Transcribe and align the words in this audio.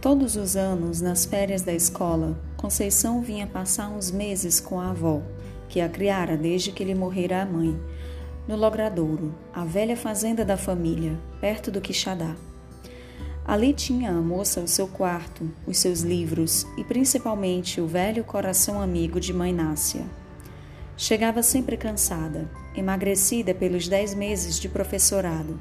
Todos 0.00 0.36
os 0.36 0.56
anos, 0.56 1.00
nas 1.00 1.24
férias 1.24 1.62
da 1.62 1.72
escola, 1.72 2.38
Conceição 2.56 3.22
vinha 3.22 3.46
passar 3.46 3.88
uns 3.88 4.10
meses 4.10 4.60
com 4.60 4.78
a 4.78 4.90
avó, 4.90 5.22
que 5.68 5.80
a 5.80 5.88
criara 5.88 6.36
desde 6.36 6.70
que 6.70 6.84
lhe 6.84 6.94
morrera 6.94 7.42
a 7.42 7.46
mãe, 7.46 7.78
no 8.46 8.56
Logradouro, 8.56 9.34
a 9.52 9.64
velha 9.64 9.96
fazenda 9.96 10.44
da 10.44 10.56
família, 10.56 11.18
perto 11.40 11.70
do 11.70 11.80
Quixadá. 11.80 12.36
Ali 13.44 13.72
tinha 13.72 14.10
a 14.10 14.20
moça 14.20 14.60
o 14.60 14.68
seu 14.68 14.86
quarto, 14.86 15.50
os 15.66 15.78
seus 15.78 16.00
livros 16.00 16.66
e 16.76 16.84
principalmente 16.84 17.80
o 17.80 17.86
velho 17.86 18.22
coração 18.22 18.80
amigo 18.80 19.18
de 19.18 19.32
mãe 19.32 19.52
Nácia. 19.52 20.04
Chegava 20.96 21.42
sempre 21.42 21.76
cansada, 21.76 22.50
emagrecida 22.76 23.54
pelos 23.54 23.88
dez 23.88 24.14
meses 24.14 24.60
de 24.60 24.68
professorado, 24.68 25.58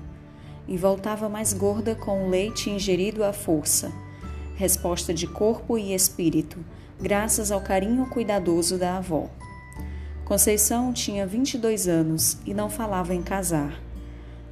e 0.67 0.77
voltava 0.77 1.29
mais 1.29 1.53
gorda 1.53 1.95
com 1.95 2.25
o 2.25 2.29
leite 2.29 2.69
ingerido 2.69 3.23
à 3.23 3.31
força, 3.31 3.91
resposta 4.55 5.13
de 5.13 5.27
corpo 5.27 5.77
e 5.77 5.93
espírito, 5.93 6.57
graças 6.99 7.51
ao 7.51 7.61
carinho 7.61 8.05
cuidadoso 8.07 8.77
da 8.77 8.97
avó. 8.97 9.29
Conceição 10.23 10.91
tinha 10.91 11.27
22 11.27 11.87
anos 11.87 12.37
e 12.45 12.53
não 12.53 12.69
falava 12.69 13.13
em 13.13 13.21
casar. 13.21 13.79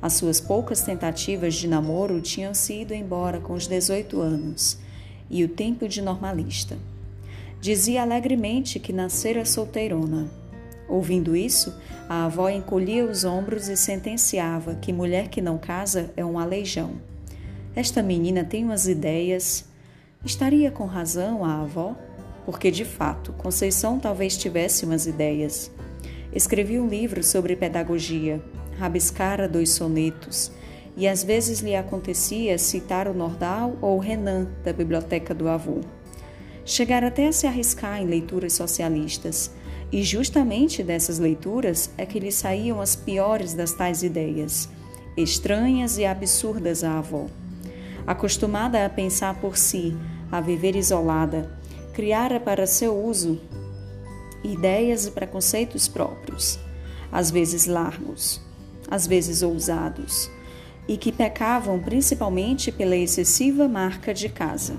As 0.01 0.13
suas 0.13 0.41
poucas 0.41 0.81
tentativas 0.81 1.55
de 1.55 1.67
namoro 1.67 2.19
tinham 2.19 2.53
se 2.53 2.81
ido 2.81 2.93
embora 2.93 3.39
com 3.39 3.53
os 3.53 3.65
18 3.65 4.19
anos 4.19 4.77
e 5.29 5.43
o 5.43 5.47
tempo 5.47 5.87
de 5.87 6.01
normalista. 6.01 6.77
Dizia 7.61 8.01
alegremente 8.01 8.79
que 8.79 8.91
nascera 8.91 9.45
solteirona. 9.45 10.29
Ouvindo 10.89 11.33
isso, 11.33 11.73
a 12.09 12.25
avó 12.25 12.49
encolhia 12.49 13.05
os 13.05 13.23
ombros 13.23 13.69
e 13.69 13.77
sentenciava 13.77 14.75
que 14.75 14.91
mulher 14.91 15.29
que 15.29 15.41
não 15.41 15.57
casa 15.57 16.11
é 16.17 16.25
um 16.25 16.37
aleijão. 16.37 16.91
Esta 17.73 18.03
menina 18.03 18.43
tem 18.43 18.65
umas 18.65 18.87
ideias. 18.87 19.65
Estaria 20.25 20.71
com 20.71 20.85
razão 20.85 21.43
a 21.43 21.61
avó? 21.61 21.95
Porque, 22.45 22.71
de 22.71 22.85
fato, 22.85 23.33
Conceição 23.33 23.99
talvez 23.99 24.37
tivesse 24.37 24.85
umas 24.85 25.05
ideias. 25.05 25.69
Escrevi 26.31 26.79
um 26.79 26.87
livro 26.87 27.21
sobre 27.21 27.57
pedagogia, 27.57 28.41
rabiscara 28.77 29.49
dois 29.49 29.71
sonetos, 29.71 30.51
e 30.95 31.07
às 31.07 31.23
vezes 31.23 31.59
lhe 31.59 31.75
acontecia 31.75 32.57
citar 32.57 33.07
o 33.07 33.13
Nordal 33.13 33.77
ou 33.81 33.97
o 33.97 33.99
Renan 33.99 34.47
da 34.63 34.71
biblioteca 34.71 35.33
do 35.33 35.49
avô. 35.49 35.81
Chegara 36.63 37.07
até 37.07 37.27
a 37.27 37.33
se 37.33 37.45
arriscar 37.45 38.01
em 38.01 38.05
leituras 38.05 38.53
socialistas, 38.53 39.51
e 39.91 40.03
justamente 40.03 40.81
dessas 40.81 41.19
leituras 41.19 41.89
é 41.97 42.05
que 42.05 42.19
lhe 42.19 42.31
saíam 42.31 42.79
as 42.79 42.95
piores 42.95 43.53
das 43.53 43.73
tais 43.73 44.01
ideias, 44.01 44.69
estranhas 45.17 45.97
e 45.97 46.05
absurdas 46.05 46.83
à 46.83 46.97
avó. 46.97 47.27
Acostumada 48.05 48.85
a 48.85 48.89
pensar 48.89 49.35
por 49.35 49.57
si, 49.57 49.95
a 50.31 50.41
viver 50.41 50.75
isolada, 50.75 51.49
criara 51.93 52.39
para 52.39 52.67
seu 52.67 52.97
uso 52.97 53.39
ideias 54.43 55.05
e 55.05 55.11
preconceitos 55.11 55.87
próprios, 55.87 56.59
às 57.11 57.31
vezes 57.31 57.65
largos, 57.65 58.41
às 58.89 59.07
vezes 59.07 59.41
ousados, 59.41 60.29
e 60.87 60.97
que 60.97 61.11
pecavam 61.11 61.79
principalmente 61.79 62.71
pela 62.71 62.95
excessiva 62.95 63.67
marca 63.67 64.13
de 64.13 64.27
casa. 64.27 64.75